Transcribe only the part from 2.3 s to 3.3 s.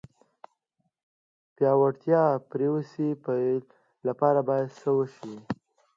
د پروسې د